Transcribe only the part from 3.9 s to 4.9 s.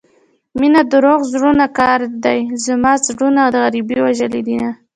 وژلي دينه